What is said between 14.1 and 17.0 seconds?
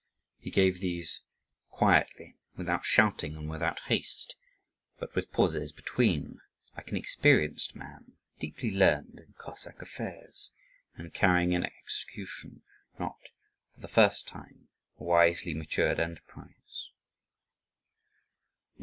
time, a wisely matured enterprise.